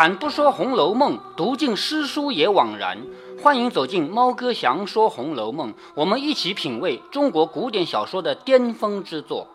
[0.00, 2.96] 俺不说《红楼梦》，读尽诗书也枉然。
[3.42, 9.46] 欢迎走进猫哥祥说《红楼梦》，我们一起品味中国古典小说的巅峰之作。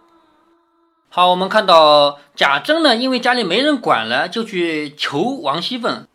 [1.09, 6.05] 好，我们看到贾珍呢，因为家里没人管了，就去求王熙凤。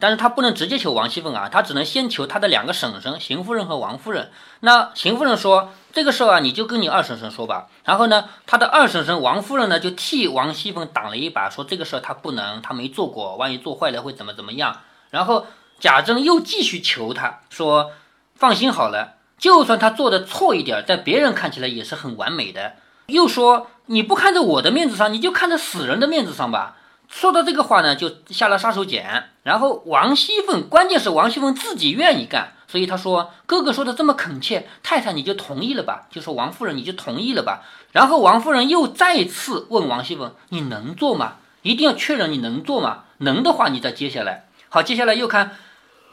[0.00, 4.32] 但是他不能直接求王熙凤啊，他只能先求他的两个婶婶邢夫人和王夫人。
[4.60, 15.46] 那邢夫人说：“这个事儿啊，你就跟你二婶婶说吧。”然后呢，他的二婶婶王夫人呢，就替王熙凤挡了一把，说：“这个事儿他不能，他没做过，万一做坏了会怎么怎么样。”然后
[15.78, 17.92] 贾珍又继续求他说
[18.34, 22.76] ：“放心好了，就算他做的错一点，在别人看起来也是很完美的。”
[23.08, 26.76] 又说：“你不看在我的面子上，你就看在死人的面子上吧。”
[27.10, 29.24] 说到这个话呢，就下了杀手锏。
[29.42, 36.06] 然后王熙凤，关键是王熙凤自己愿意干，所以他说：“哥哥说的这么恳切，太太你就同意了吧？
[36.08, 41.38] 就说王夫人你就同意了吧？”然后王夫人又再次问王熙凤：“你能做吗？
[41.62, 43.04] 一定要确认你能做吗？
[43.18, 45.56] 能的话，你再接下来。”好，接下来又看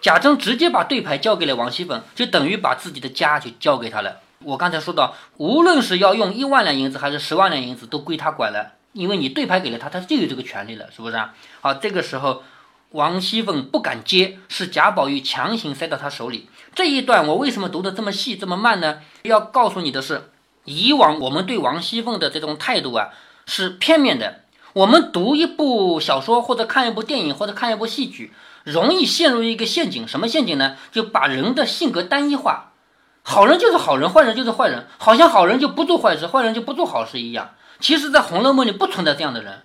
[0.01, 4.17] 贾珍直接把对牌交给了王熙凤，就等于把自己的家就交给他了。
[4.43, 8.73] 我刚才说到，无论是要用一万两银子还是十万两银子，都归他管了。
[8.93, 11.33] 因为你对牌给了他，他就有这个权利了，是不是啊？
[11.61, 12.43] 好，这个时候
[12.91, 16.49] 王熙凤不敢接，是贾宝玉强行塞到他手里。
[16.73, 18.99] 这一段我为什么读的这么细这么慢呢？
[19.23, 20.29] 要告诉你的是，
[20.65, 23.09] 以往我们对王熙凤的这种态度啊
[23.45, 24.41] 是片面的。
[24.73, 28.31] 我们读一部小说或者看一部电影或者看一部戏剧，
[28.63, 30.77] 容易陷入一个陷阱，什么陷阱呢？
[30.91, 32.73] 就把人的性格单一化，
[33.23, 37.49] 好人就是好人，坏人就是坏人，好像好人就不做坏事，坏人就不做好事一样。
[37.79, 39.63] 其实，在《红楼梦》里不存在这样的人。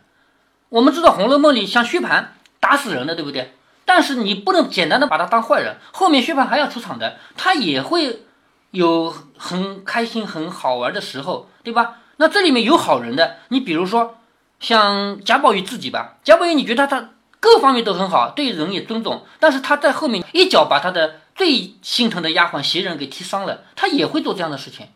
[0.68, 2.26] 我们知道，《红楼梦》里像薛蟠
[2.60, 3.54] 打死人的，对不对？
[3.84, 8.22] 但是你不能简单的把他当坏人，后面薛蟠还要出场的，他也会
[8.70, 11.96] 有很开心、很好玩的时候，对吧？
[12.16, 14.18] 那这里面有好人的，你比如说
[14.60, 17.10] 像贾宝玉自己吧，贾宝玉你觉得他
[17.40, 24.86] 各方面都很好，对人也尊重，但是他在后面一脚把他的最心疼的丫鬟袭人给踢伤了，他也会做这样的事情，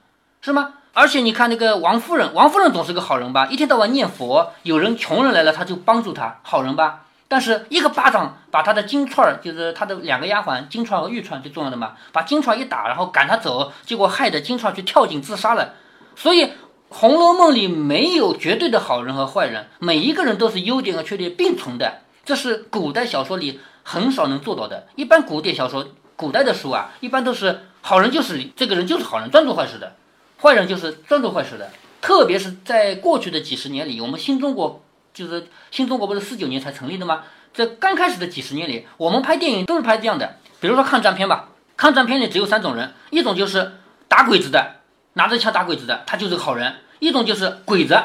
[0.40, 0.74] 是吗？
[0.96, 3.46] 而且你看那个王夫人，王夫人总是个好人吧？
[3.50, 7.02] 一天到晚念佛，有人穷人来了，他就帮助他，好人吧？
[7.28, 15.74] 但是一个巴掌把他的金钏儿，就是他的两个丫鬟金钏和玉钏最重要的嘛，把金钏一打，然后赶他走，结果害得金钏去跳井自杀了。
[16.14, 16.46] 所以
[16.88, 24.86] 《红楼梦》里没有绝对的好人和坏人，每一个人都是优点和缺点并存的，这是古代小说里很少能做到的。
[24.94, 25.86] 一般古典小说、
[26.16, 29.92] 古代的书啊，一般都是好人就是这个人就是好人，专做坏事的。
[30.40, 31.70] 坏人就是专做坏事的，
[32.00, 34.82] 特别是在过去的几十年里，我们新中国
[35.14, 37.22] 就是新中国不是四九年才成立的吗？
[37.54, 43.72] 在刚开始的几十年里，我们拍电影都是拍这样的，比如说抗战片吧，抗战片里只有三种人，一种就是
[44.08, 44.76] 打鬼子的，
[45.14, 47.98] 拿着枪打鬼子的，他就是好人；一种就是鬼子，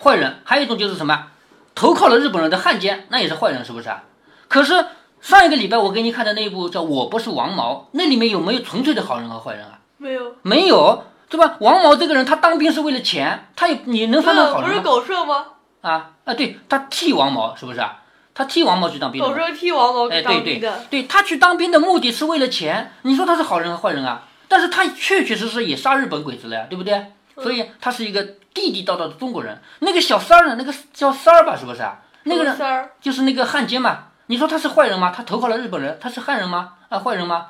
[0.00, 1.26] 坏人；还有一种就是什么，
[1.74, 4.04] 投靠了日本人的汉奸，那也是坏人，是不是啊？
[4.46, 4.86] 可是
[5.20, 9.80] 上一个礼拜我给你看的那一部叫《我不是王毛》，那里面有没有纯粹的好人和坏人啊？
[9.96, 11.04] 没有，没有。
[11.32, 11.56] 对吧？
[11.60, 14.68] 王毛这个人，他当兵是为了钱，他也你能算他好人吗？
[14.68, 15.46] 不是狗剩吗？
[15.80, 18.00] 啊啊，对他替王毛是不是啊？
[18.34, 19.22] 他替王毛去当兵。
[19.22, 20.84] 狗剩替王毛去当兵的。
[20.90, 24.24] 对他去当兵的目的是为了钱，你说他是好人和坏人啊？
[24.46, 27.06] 但是他确确实实也杀日本鬼子了呀，对不对？
[27.36, 28.22] 所以他是一个
[28.52, 29.58] 地地道道的中国人。
[29.78, 30.56] 那个小三儿呢？
[30.58, 32.00] 那个叫三儿吧，是不是啊？
[32.24, 34.08] 那个人就是那个汉奸嘛。
[34.26, 35.10] 你说他是坏人吗？
[35.16, 36.74] 他投靠了日本人，他是汉人吗？
[36.90, 37.46] 啊，坏人吗？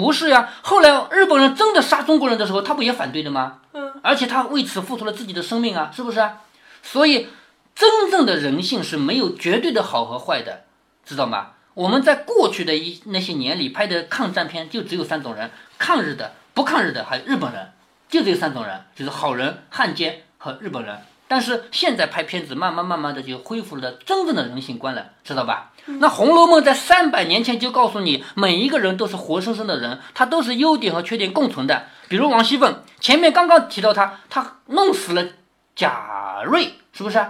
[0.00, 3.60] 不是呀，后来日本人真的杀中国人的时候，他不也反对的吗？
[3.72, 6.42] 嗯，而且他为此付出了自己的生命啊，是不是啊？
[6.82, 7.28] 所以，
[7.74, 10.64] 真正的人性是没有绝对的好和坏的，
[11.06, 11.52] 知道吗？
[11.72, 17.72] 我们在过去的一那些年里拍的抗战片，就只有三种人：抗日的、不抗日的，还有日本人，
[18.10, 21.00] 就这三种人，就是好人、汉奸和日本人。
[21.28, 25.72] 但是现在拍片子，慢慢慢慢的就恢复了真正的人性观了，知道吧？
[25.86, 31.86] 那《红楼梦》在三百年前就告诉你，每一个人都是活生生的人，他都是优点和缺点共存的。
[32.08, 35.24] 比如王熙凤，前面刚刚提到他，他弄死了
[35.74, 37.24] 贾瑞，是不是？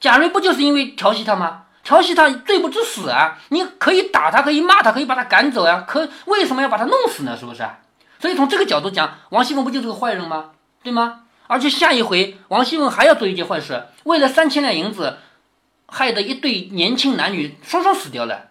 [0.00, 1.64] 贾瑞不就是因为调戏他吗？
[1.82, 3.38] 调戏他罪不至死啊！
[3.48, 5.84] 你可以打他，可以骂他，可以把他赶走呀。
[5.88, 7.34] 可为什么要把他弄死呢？
[7.34, 7.66] 是不是？
[8.20, 10.50] 所以从这个角度讲，王熙凤不就是个坏人吗？
[10.82, 11.20] 对吗？
[11.48, 15.16] 而且下一回，王熙凤还要做一件坏事，为了三千两银子，
[15.86, 18.50] 害得一对年轻男女双双死掉了。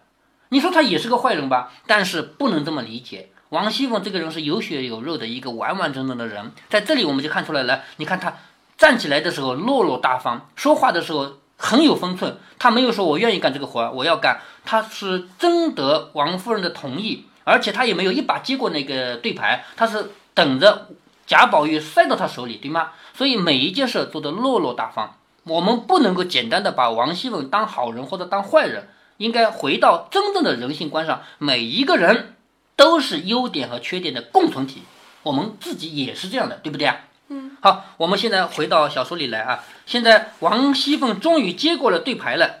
[0.50, 1.72] 你说他也是个坏人吧？
[1.86, 7.82] 但是不能这么理解，王熙凤这个人是有血有肉的一个完完整整的人，在这里我们就看出来了。
[7.98, 8.34] 你看他
[8.76, 12.36] 站起来的时候落落大方，说话的时候很有分寸。
[12.58, 20.88] 他没有说我愿意干这个活，我要干，他是征得王夫人的同意，而且他也没有一把接过那个对牌，他是等着。
[21.28, 22.92] 贾宝玉塞到他手里，对吗？
[23.14, 25.14] 所以每一件事做得落落大方。
[25.44, 28.88] 我们不能够简单的把王熙凤当好人或者当坏人，
[29.18, 32.34] 应该回到真正的人性观上，每一个人
[32.76, 34.82] 都是优点和缺点的共同体，
[35.22, 36.96] 我们自己也是这样的，对不对啊？
[37.28, 37.58] 嗯。
[37.60, 39.62] 好，我们现在回到小说里来啊。
[39.84, 42.60] 现在王熙凤终于接过了对牌了，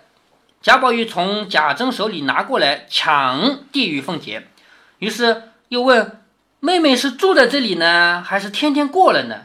[0.60, 4.46] 贾宝玉从贾珍手里拿过来抢递与凤姐，
[4.98, 6.20] 于是又问
[6.60, 9.42] 妹妹是住在这里呢，还是天天过来呢？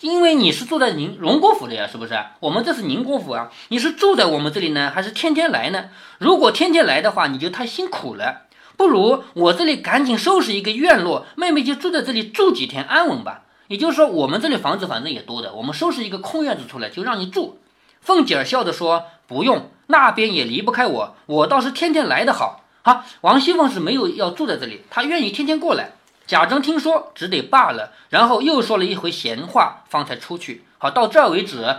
[0.00, 2.18] 因为你是住在宁荣国府的呀，是不是？
[2.40, 5.84] 我们这是宁国府啊，你是住在我们这里呢，还是天天来呢？
[6.18, 8.46] 如果天天来的话，你就太辛苦了，
[8.76, 13.42] 不如我这里赶紧收拾一个院落，妹妹就住在这里住几天安稳吧。
[13.68, 17.60] 也就是说，我们这里房子反正也多的，我们收拾一个空院子出来就让你住。
[18.00, 25.92] 凤姐儿笑着说：“不用，那边也离不开我，我倒是天天来的好。”好，王熙凤是没有要住在这里，她愿意天天过来。
[26.26, 30.64] 贾珍听说，只得罢了，然后又说了一回闲话，方才出去。
[30.78, 31.76] 好，到这儿为止，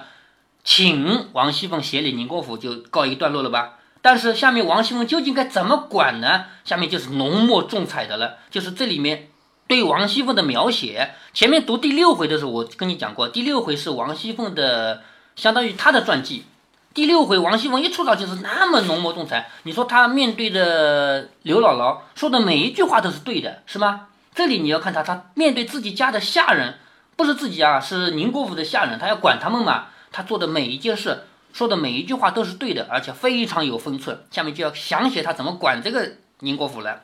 [0.64, 3.74] 请王熙凤协理宁国府就告一段落了吧。
[4.02, 6.46] 但是下面王熙凤究竟该怎么管呢？
[6.64, 9.28] 下面就是浓墨重彩的了，就是这里面
[9.68, 11.12] 对王熙凤的描写。
[11.34, 15.04] 前面读第六回的时候，我跟你讲过，第六回是王熙凤的，
[15.36, 16.46] 相当于她的传记。
[16.94, 24.08] 第六回王熙凤一出场就是那么浓墨重彩，你说她面对着刘姥姥说的每一句话都是对的，是吗？
[24.38, 26.76] 这里你要看他，他面对自己家的下人，
[27.16, 29.88] 不是自己家，是宁国府的下人，他要管他们嘛。
[30.12, 34.24] 他做的每一件事，说的每一句话都是对的，而且非常有分寸。
[34.30, 36.12] 下面就要详写他怎么管这个
[36.42, 37.02] 宁国府了。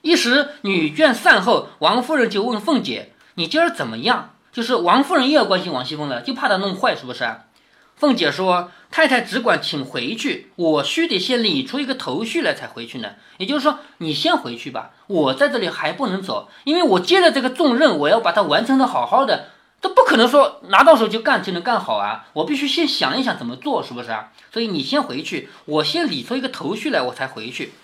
[0.00, 7.28] 一时女眷散后，王夫人就问凤姐：“你今儿怎么样？”就是王夫人又要关心王熙凤了，就怕她弄坏，是不是？
[8.00, 13.10] 凤姐说：“太太只管请回去，我须得先理出一个头绪来才回去呢。
[13.36, 19.50] 也就是说，你先回去吧，我在这里还不能走，因为我接了这个重任，我要把它完成的好好的，
[19.82, 22.24] 这不可能说拿到手就干就能干好啊！
[22.32, 24.32] 我必须先想一想怎么做，是不是啊？
[24.50, 27.74] 所以你先回去，我先理出一个头绪来，我才回去。”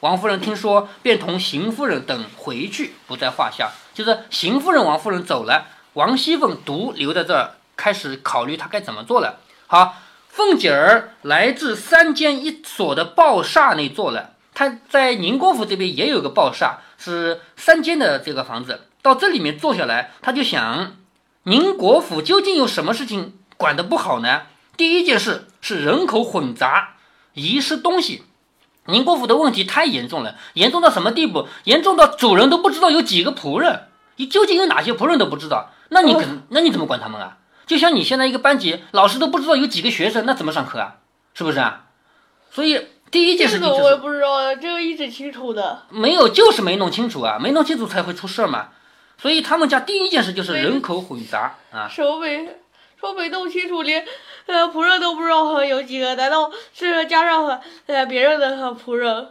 [0.00, 3.72] 王夫人听说，便同邢夫人等回去，不在话下。
[3.92, 9.40] 就是邢夫人、王夫人走了，王熙凤独留在这儿，开始考虑她该怎么做了。
[9.68, 9.96] 好，
[10.28, 14.34] 凤姐儿来自三间一所的报厦内坐了。
[14.54, 18.82] 她在宁国府这边也有个报厦，是三间的这个房子。
[19.02, 20.94] 到这里面坐下来，她就想，
[21.42, 24.42] 宁国府究竟有什么事情管得不好呢？
[24.76, 26.94] 第一件事是人口混杂，
[27.34, 28.22] 遗失东西。
[28.84, 31.48] 宁国府的问题太严重了，严重到什么地步？
[31.64, 37.38] 严重到主人都不知道有几个仆人，你究竟有哪些仆人都不知道，那你肯，那你怎么管他们啊？
[37.66, 40.98] 就像你现在一个班级，老师都不知道有几个学生，那怎么上课啊？
[41.34, 41.86] 是不是啊？
[42.50, 42.80] 所以
[43.10, 45.82] 第一件事情就是我也不知道，这个一直清楚的。
[45.90, 48.68] 没有，就是没弄清楚啊，没弄清楚才会出事儿嘛。
[49.18, 51.88] 所以他们家第一件事就是人口混杂啊。
[51.88, 52.48] 说没
[53.00, 54.04] 说没弄清楚，连
[54.46, 59.28] 呃仆人都不知道有几个，难道是加上呃别人的仆人？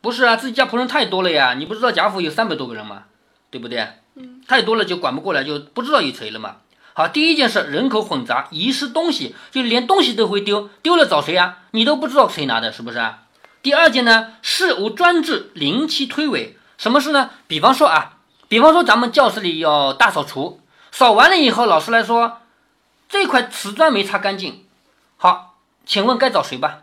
[0.00, 1.54] 不是啊，自己家仆人太多了呀。
[1.54, 3.04] 你不知道贾府有三百多个人吗？
[3.50, 3.86] 对不对？
[4.14, 6.58] 嗯，太多了就管不过来，就不知道有谁了嘛。
[6.98, 11.58] 好，第一件事，人口混杂，遗失东西，就连东西都会丢，丢了找谁啊？
[11.70, 13.20] 你都不知道谁拿的，是不是啊？
[13.62, 17.30] 第二件呢，事无专制，临期推诿，什么事呢？
[17.46, 18.16] 比方说啊，
[18.48, 22.38] 比方说咱们教室里要大扫除，扫完了以后，老师来说
[23.08, 24.64] 这块瓷砖没擦干净，
[25.16, 25.54] 好，
[25.86, 26.80] 请问该找谁吧？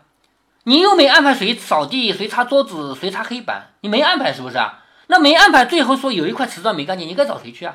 [0.62, 4.82] 你又没安排谁扫地，谁擦桌子，谁擦黑板，你没安排是不是啊？
[5.08, 7.74] 那没安排，最后说有一块瓷砖没干净，你该找谁去啊？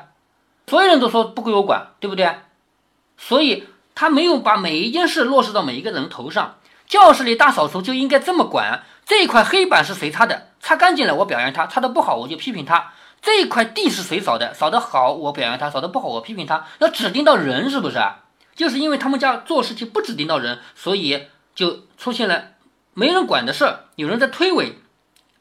[0.66, 2.34] 所有人都说不归我管，对不对？
[3.18, 6.56] 所以他没有把每一件事落实到每一个人头上。
[6.86, 10.48] 教室里大扫除就应该这么管：这一块黑板是谁擦的？
[10.60, 12.92] 擦干净了我表扬他，擦的不好我就批评他。
[13.20, 14.52] 这一块地是谁扫的？
[14.52, 16.66] 扫的好我表扬他，扫的不好我批评他。
[16.80, 18.24] 要指定到人是不是啊？
[18.54, 22.44] 就是因为他们家做事情不指定到人，所以就出现了
[22.94, 24.72] 没人管的事儿，有人在推诿。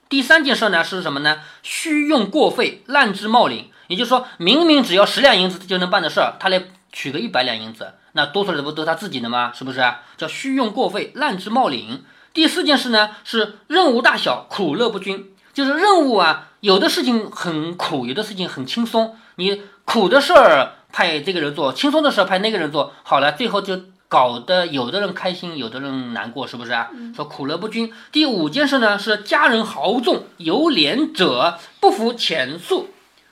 [0.07, 1.41] 第三件事呢是什么呢？
[1.63, 3.71] 虚用过费，滥支冒领。
[3.91, 9.51] 也就是说，明明只要十两银子就能办的事儿，他来取个一百两银子，那多出来的不都他自己的吗？
[9.53, 9.83] 是不是？
[10.15, 12.05] 叫虚用过费，滥支冒领。
[12.33, 15.33] 第四件事呢是任务大小，苦乐不均。
[15.53, 19.17] 就是任务啊，有的事情很苦，有的事情很轻松。
[19.35, 26.89] 你苦的事儿派这个人做，轻松的事儿派那个人做，好了，最后就搞得有的人开心，有的人难过，是不是啊？
[27.13, 27.91] 说苦乐不均。
[28.13, 32.87] 第五件事呢是家人豪纵，有脸者不服遣诉。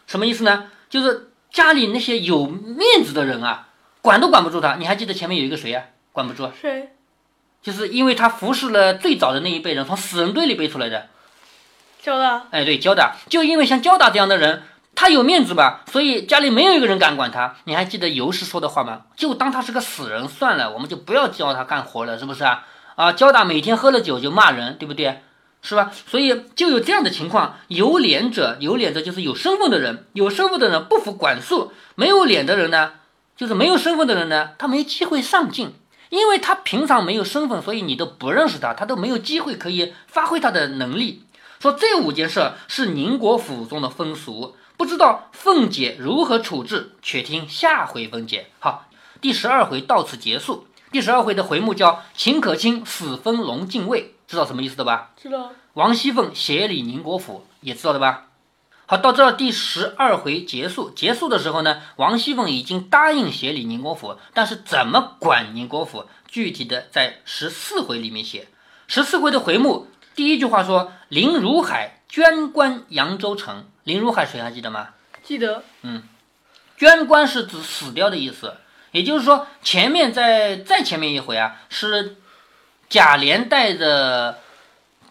[0.10, 0.66] 什么意思呢？
[0.90, 3.68] 就是家里那些有面子的人啊，
[4.02, 4.74] 管都管不住他。
[4.78, 5.84] 你还记得前面有一个谁啊？
[6.12, 6.52] 管不住？
[6.60, 6.96] 谁？
[7.62, 11.10] 就是因为他服侍了最早的那一辈人，从死人堆里背出来的。
[12.02, 12.48] 交大。
[12.50, 13.18] 哎，对，交大。
[13.30, 14.64] 就因为像交大这样的人，
[14.96, 17.58] 他有面子吧，所以家里没有一个人敢管他。
[17.66, 19.04] 你还记得尤氏说的话吗？
[19.16, 22.66] 就当他是个死人算了，我们就不要教他干活了，是不是啊？
[22.96, 25.22] 啊，交大每天喝了酒就骂人，对不对？
[25.62, 25.92] 是吧？
[26.08, 32.94] 所以就有这样的情况：有脸者，有脸者就是有身份的人，有身份的人不服管束；没有脸的人呢，
[33.36, 35.74] 就是没有身份的人呢，他没机会上进，
[36.10, 41.24] 因为他平常没有身份，所以你都不认识他，他都没有机会可以发挥他的能力。
[41.60, 48.48] 说这五件事是宁国府中的风俗，不知道凤姐如何处置，且听下回分解。
[48.60, 48.88] 好，
[49.20, 50.68] 第十二回到此结束。
[50.90, 55.10] 第十二回的回目叫“秦可卿死分龙禁卫”，知道什么意思的吧？
[55.20, 55.52] 知道。
[55.74, 58.28] 王熙凤协理宁国府，也知道的吧？
[58.86, 60.92] 好，到这第十二回结束。
[60.92, 68.50] 结束的时候呢，王熙凤已经答应协理宁国府，但是怎么管宁国府，具体的在十四回里面写。
[68.88, 74.90] 十四回的回目第一句话说：“林如海捐官扬州城。”林如海谁还记得吗？
[75.24, 75.64] 记得。
[75.82, 76.04] 嗯，
[76.78, 78.58] 捐官是指死掉的意思。
[78.92, 82.18] 也就是说，前面在再前面一回啊，是
[82.90, 84.40] 贾琏带着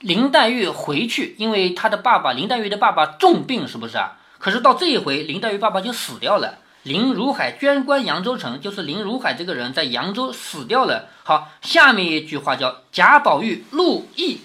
[0.01, 4.19] 林黛玉回去，因为他的爸爸林黛玉的爸爸重病，是不是啊？
[4.39, 6.59] 可是到这一回，林黛玉爸爸就死掉了。
[6.85, 11.09] 林如海捐官扬州城，就是林如海这个人在扬州死掉了。
[11.25, 14.39] 好，下面一句话叫贾宝玉陆绎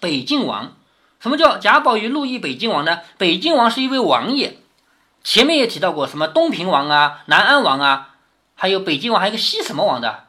[0.00, 0.72] 北静王。
[1.20, 3.00] 什么叫贾宝玉陆绎北静王呢？
[3.16, 4.58] 北静王是一位王爷，
[5.22, 8.14] 前面也提到过，什么东平王啊、南安王啊。
[8.54, 10.24] 还有北静王，还有个西什么王的，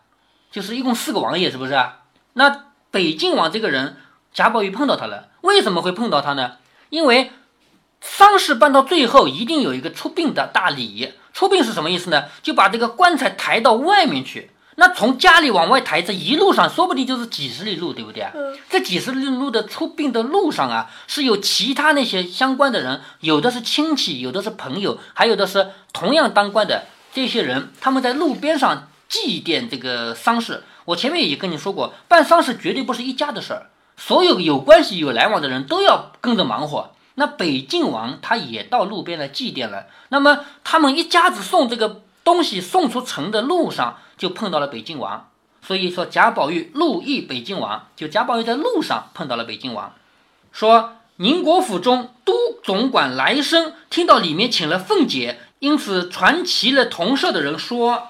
[0.51, 1.73] 就是一共四个王爷，是不是？
[2.37, 3.95] 那北晋王这个人，
[4.33, 6.57] 贾宝玉碰到他了，为什么会碰到他呢？
[6.89, 7.31] 因为
[8.01, 11.13] 丧事办到最后，一定有一个出殡的大礼。
[11.33, 12.25] 出殡是什么意思呢？
[12.43, 14.51] 就把这个棺材抬到外面去。
[14.75, 18.33] 那从家里往外抬，这一路上说不定就是几十里路，对不对啊？
[18.69, 26.83] 这几十里路的出殡的路上啊，是有其他那些相关的人，有的是亲戚，有的是朋友，还有的是同样当官的。
[27.13, 36.91] 这些人他们在路边上祭奠这个丧事，我前面也跟你说过，办丧事绝对不是一家的事儿，所有有关系有来往的人都要跟着忙活。
[37.15, 45.29] 那北晋王他也到路边来祭奠了，那么他们一家子送这个东西送出城的路上，就碰到了北晋王。
[45.61, 49.93] 所以说贾宝玉路遇北晋王，就贾宝玉在路上碰到了北晋王，
[50.51, 55.39] 说宁国府中都总管来生听到里面请了凤姐。
[55.59, 58.09] 因此，传齐了同舍的人说，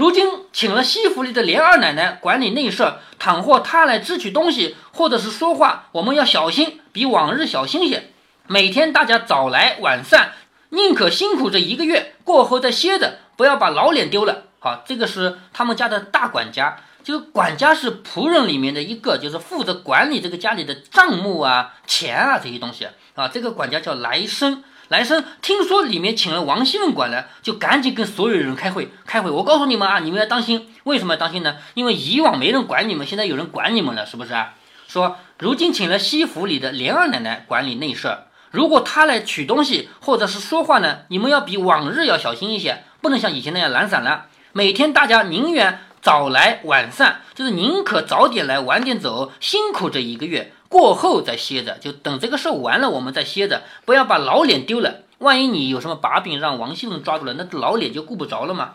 [0.00, 8.10] 如今请了西府里的连二奶奶管理内事，倘或她来支取东西，或者是说话，我们要小心，比往日小心些。
[8.46, 10.32] 每天大家早来晚散，
[10.70, 14.44] 宁可辛苦这一个月，过后再歇着，不要把老脸丢了。
[14.58, 23.28] 好，这个是他们家的大管家，就管家是仆人里面的一个，就是负责管理这个家里的账目啊、钱啊这些东西啊。
[23.28, 24.64] 这个管家叫来生。
[24.90, 28.90] 来生听说里面请了王熙凤管了，就赶紧跟所有人开会。
[29.06, 30.66] 开会，我告诉你们啊，你们要当心。
[30.82, 31.58] 为什么要当心呢？
[31.74, 34.54] 因为以往没人管你们，现在有人管你们了，是不是啊？
[34.88, 38.18] 说如今请了西府里的莲二奶奶管理内事，
[38.50, 44.26] 如果她来取东西或者是说话呢，你们要比往日要小心一些，不能像以前那样懒散了。
[44.50, 50.52] 每天大家宁愿早来晚散，就是宁可早点来晚点走，辛苦这一个月。
[50.68, 55.00] 过后再歇着，就等这个事完了，我们再歇着，不要把老脸丢了。
[55.18, 58.74] 万一你有什么把柄让王熙凤抓住了，那老脸就顾不着了嘛。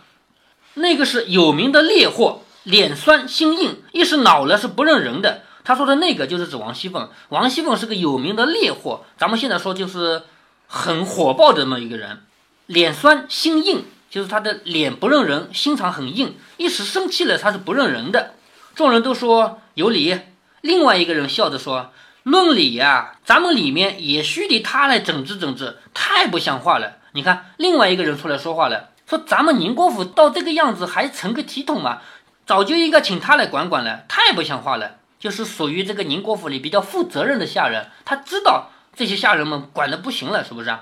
[0.76, 5.44] 那个是有名的烈货，脸酸心硬，一时恼了是不认人的。
[5.64, 10.24] 他说的那个就是指王熙凤，王熙凤是个有名的烈货，咱们现在说就是
[10.68, 12.20] 很火爆的这么一个人。
[12.68, 18.32] 脸酸心硬，就是他的脸不认人，心肠很硬，一时生气了他是不认人的。
[18.74, 20.18] 众人都说有理。
[20.62, 21.92] 另外一个人笑着说
[22.24, 26.94] ：“论理呀，咱们里面也须得他来整治整治，太不像话了。
[27.12, 32.02] 你看，另外一个人出来说话了，说咱们宁国府到这个样子还成个体统吗？
[32.46, 34.92] 早就应该请他来管管了，太不像话了。
[35.20, 40.74] 就是属于这个宁国府里比较负责任的下人，他知道这些下人们管的不行了，是不是？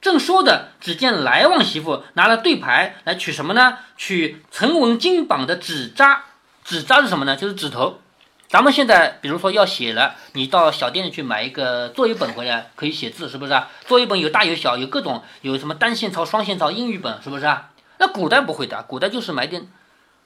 [0.00, 3.78] 正说的，只见来旺媳妇拿了对牌来取什么呢？
[3.96, 6.24] 取成文金榜的纸扎，
[6.64, 7.36] 纸扎是什么呢？
[7.36, 8.00] 就是纸头。”
[8.48, 13.68] 咱们现在比如说要写了，你到小店里去买一个作业本回来，可以写字，是不是啊？
[13.86, 17.68] 作业本有大有小，有各种，有什么单线抄、双线抄、英语本，是不是啊？
[17.98, 19.68] 那古代不会的，古代就是买点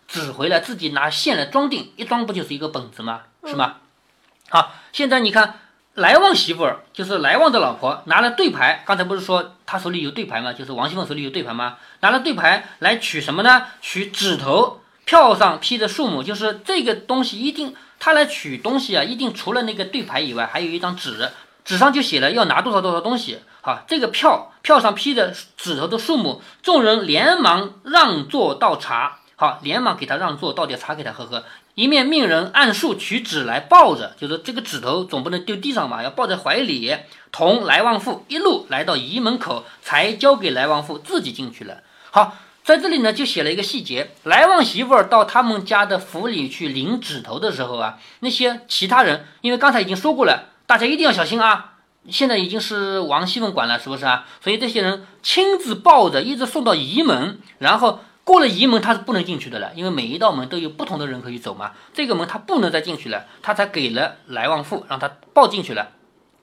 [0.06, 3.22] 纸回来，自己拿线来装订，一装不就是一个本子吗？
[3.44, 3.78] 是吗？
[4.50, 5.58] 好，现在你看
[5.94, 10.52] 来旺媳妇儿，就是来旺的老婆，拿了对牌，刚才不是说他手里有对牌吗？
[10.52, 11.76] 就是王熙凤手里有对牌吗？
[12.00, 13.66] 拿了对牌来取什么呢？
[13.82, 17.74] 取纸头，票上批的数目，就是这个东西一定。
[17.98, 21.30] 他来取东西啊，一定除了那个对牌以外，还有一张纸，
[21.64, 23.38] 纸上就写了要拿多少多少东西。
[23.60, 29.18] 好，这个票票上批的纸头的数目，众人连忙让座倒茶。
[29.42, 31.42] 好，连忙给他让座，倒点茶给他喝喝。
[31.74, 36.96] 一面命人按数取纸来抱着，就是这个指头总不能丢地上吧，要抱在怀里，
[37.32, 41.78] 同来旺妇一路来到仪门口，才交给来旺妇自己进去了。
[42.12, 51.78] 好，在这里呢就写了一个细节，来旺媳妇儿到他们家的府里去领指头的时候啊，那些其他人，因为刚才已经说过了，大家一定要小心啊。
[52.08, 54.24] 现在已经是王熙凤管了，是不是啊？
[54.40, 57.98] 所以这些人亲自抱着，一直送到仪门，然后。
[58.24, 61.72] 过了仪门，他是不能进去的了，因为每一道门都有不同的人可以走嘛。
[61.92, 65.88] 这个门他不能再进去了，他才给了来旺富，让他抱进去了。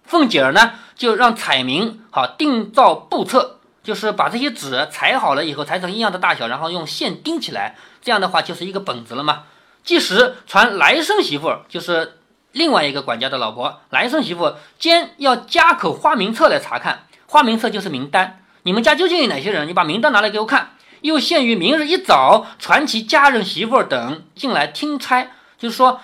[0.04, 9.44] 凤姐儿呢，就让彩明好定造布册，就是把这些纸裁好了以后，裁成一样的大小，然后用线钉起来，这样的话就是一个本子了嘛。
[9.84, 12.18] 即时传来生媳妇，就是
[12.52, 19.68] 另外一个管家的老婆，来生媳妇兼要加口花名册来查看，花名册就是名单，你们家究竟有哪些人？
[19.68, 20.72] 你把名单拿来给我看。
[21.02, 26.02] 又限于明日一早传其家人、媳妇等进来听差，就是说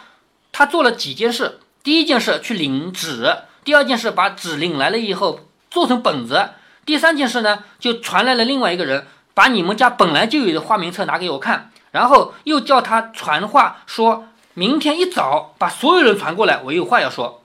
[0.52, 1.60] 他做了几件事。
[1.84, 6.50] 第一件事去领纸，第二件事把纸领来了以后做成本子，
[6.86, 17.44] 第三件事呢就传来了另外一个人，把你们家本来就有的花名册拿给我看，然后又叫他传话，说明天一早把所有人传过来，我有话要说。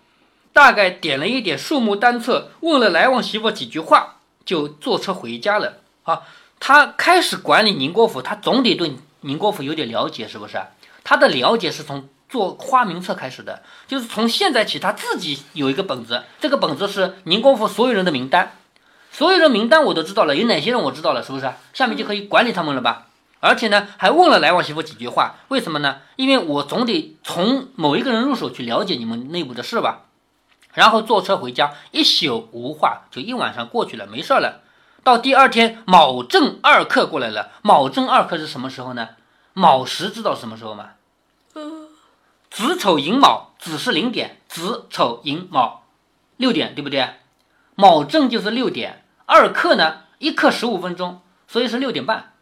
[0.52, 5.74] 大概点了一点数目单册，问了来往媳妇几句话，就坐车回家了。
[6.04, 6.22] 啊。
[6.60, 10.60] 他开始管理宁国府，他总得对宁国府有点了解，是不是？
[11.02, 18.52] 他的了解是从做花名册开始的，就是从现在起，他自己有一个本子，这个本子是宁国府所有人的名单，
[19.10, 21.50] 所有人名单我都知道了，有哪些人我知道了，是不是？
[21.72, 23.06] 下面就可以管理他们了吧？
[23.40, 26.02] 而且呢，还问了来往媳妇几句话，为什么呢？
[26.16, 30.02] 因为我总得从某一个人入手去了解你们内部的事吧。
[30.74, 34.60] 然后坐车回家，一宿无话，就一晚上过去了，没事了。
[35.02, 37.52] 到第二天，卯正二刻过来了。
[37.62, 39.10] 卯正二刻是什么时候呢？
[39.52, 40.90] 卯时知道什么时候吗？
[42.50, 45.84] 子丑寅卯，子是零点，子丑寅卯
[46.36, 47.08] 六点，对不对？
[47.74, 52.32] 卯正就是六点，二刻呢，一刻十五分钟，所以是六点半，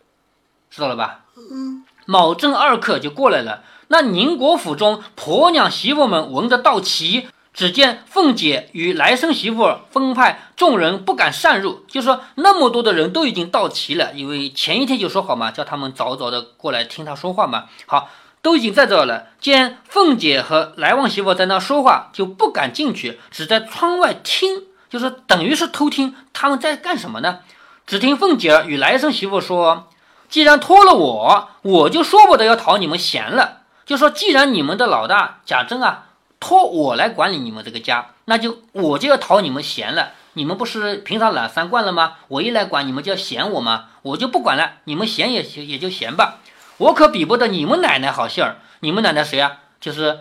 [0.70, 1.20] 知道了吧？
[1.36, 1.84] 嗯。
[2.06, 3.62] 卯正二刻就过来了。
[3.88, 7.28] 那宁国府中婆娘媳妇们闻着到齐。
[7.58, 17.64] 只见凤姐与来生媳妇分派众人不敢擅入，就说那么多的人都已经到齐了，因为前一天就说好嘛，叫他们早早的过来听他说话嘛。
[17.86, 18.10] 好，
[18.42, 19.26] 都已经在这了。
[19.40, 27.40] 见凤姐和来旺媳妇在那说话，就不敢进去，只在窗外听，就是等于是偷听他们在干什么呢？
[27.88, 29.88] 只听凤姐与来生媳妇说
[30.30, 33.62] ：“既然托了我，我就说不得要讨你们嫌了。
[33.84, 36.04] 就说既然你们的老大贾珍啊。”
[36.40, 40.12] 托我来管理你们这个家，那就我就要讨你们嫌了。
[40.34, 42.18] 你们不是平常懒散惯了吗？
[42.28, 43.86] 我一来管，你们就要嫌我吗？
[44.02, 46.38] 我就不管了，你们嫌也也就嫌吧。
[46.76, 48.58] 我可比不得你们奶奶好性儿。
[48.80, 49.58] 你们奶奶谁啊？
[49.80, 50.20] 就是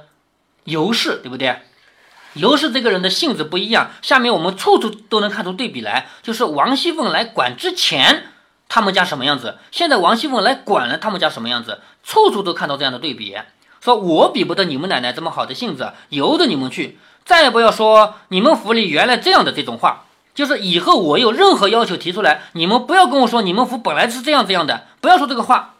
[0.63, 1.59] 尤氏，对不对？
[2.33, 3.91] 尤氏这个人的性子不一样。
[4.01, 8.27] 下面我们处处都能看出对比来，就是王熙凤来管之前，
[8.67, 9.59] 他们家什么样子？
[9.71, 11.81] 现在王熙凤来管了，他们家什么样子？
[12.03, 13.37] 处处都看到这样的对比。
[13.79, 20.05] 说我比不得你们奶奶这么好的性子，由着你们去，再也不要说你们府里原来这样的这种话。
[20.33, 25.73] 就是以后我有任何要求提出来，你们不要跟我说你们府本来是这样这样的，不要说这个话。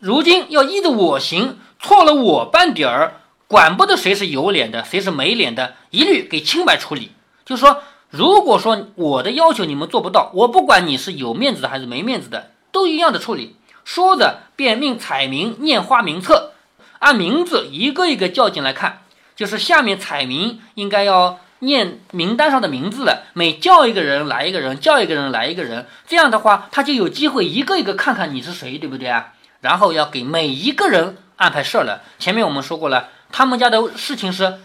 [0.00, 7.12] 如今要依着我行，错了我半点儿，管不得谁是有脸的，谁是没脸的，一律给清白处理。
[7.44, 13.54] 就是说，如果说我的要求你们做不到，我不管你是有面子的还是没面子的，都一样的处理。
[13.84, 16.52] 说着，便命彩明念花名册。
[16.98, 19.02] 按名字一个一个叫进来看，
[19.36, 23.24] 就是下面彩名应该要念名单上的名字了。
[23.34, 29.32] 每叫一个人来一个人，叫一个人来一个人，这样的话他就有机会一个一个看看你是谁，对不对啊？
[29.60, 32.02] 然后要给每一个人安排事儿了。
[32.18, 34.58] 前面我们说过了，他们家的事情是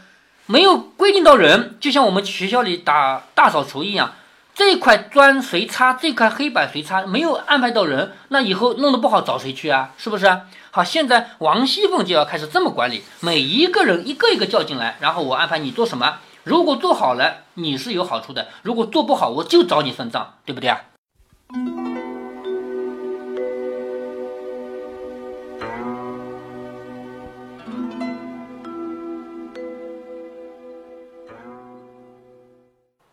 [0.46, 4.14] 没有规定到人，就像我们学校里打大扫除一样，
[4.56, 9.92] 这块砖谁擦，这块黑板谁擦，没有安排到人，那以后弄得不好找谁去啊？
[9.98, 10.42] 是不是？
[10.70, 16.20] 好，现在王熙凤就要开始这么管理，每一个人一个一个叫进来，然后我安排你做什么。
[16.44, 20.82] 如果做好了，你是有好处的；如果做不好，我就找你算账，对不对啊？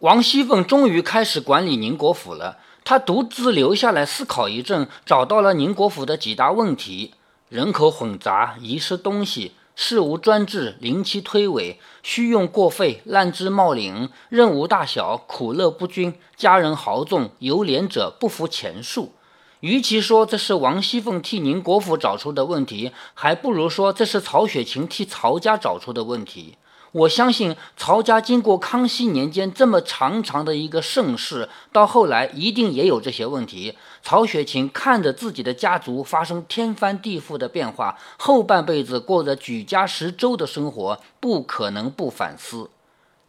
[0.00, 2.56] 王熙凤终于开始管理宁国府了。
[2.84, 7.12] 她独自留下来思考一阵，找到了宁国府的几大问题。
[7.50, 19.12] 人口混杂，遗失东西，事无专制，临期推诿，虚用过费，滥支冒领，任务大小，苦乐不均，家人豪纵，有廉者不服钱数。
[19.60, 26.56] 与其说这是王熙凤替宁国府找出的问题，还不如说这是曹雪芹替曹家找出的问题。
[26.92, 33.76] 我相信曹家经过康熙年间这么长长的一个盛世，到后来一定也有这些问题。
[34.02, 42.68] 曹雪芹看着自己的家族发生天翻地覆的变化，后半辈子过着举家食粥的生活，不可能不反思。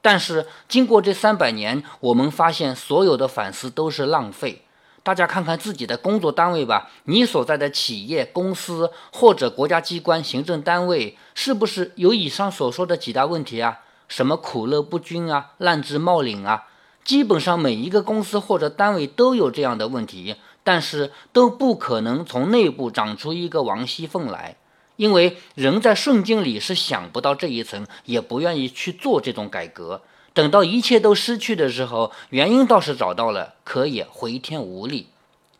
[0.01, 4.63] 但是经过这三百年，我们发现所有的反思都是浪费。
[5.03, 13.79] 大家看看自己的工作单位吧，你所在的企业、公司或者国家机关、行政单位，是不是有以上所说的几大问题啊？
[14.07, 16.67] 什么苦乐不均啊、滥枝冒领啊？
[17.03, 24.57] 基本上每一个公司或者单位都有这样的问题，但是都不可能从内部长出一个王熙凤来，
[24.97, 30.03] 因为人在顺境里是想不到这一层，也不愿意去做这种改革。
[30.33, 35.07] 等到一切都失去的时候，原因倒是找到了，可也回天无力。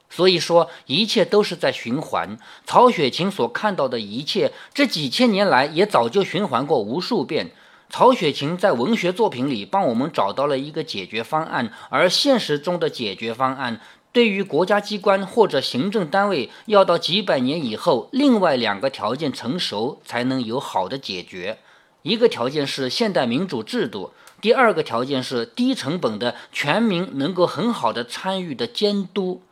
[0.09, 2.37] 所以说，一切都是在循环。
[2.65, 7.51] 曹雪芹所看到的一切，这几千年来也早就循环过无数遍。
[7.89, 13.81] 曹雪芹在文学作品里帮我们找到了一个解决方案，而现实中的解决方案，
[14.13, 21.57] 对于国家机关或者行政单位，要到几百年以后，另外两个条件成熟，才能有好的解决。
[22.01, 24.11] 一个条件是现代民主制度。
[24.41, 29.43] 第二个条件是低成本的全民能够很好的参与的监督，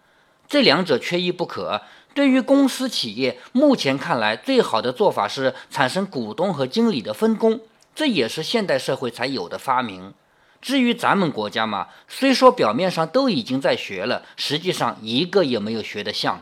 [0.47, 1.84] 这两者缺一不可。
[2.15, 7.62] 对于公司企业，目前看来最好的做法是产生股东和经理的分工，
[7.93, 10.13] 这也是现代社会才有的发明。
[10.60, 16.41] 至于咱们国家嘛，虽说表面上都已经在学了，实际上一个也没有学得像。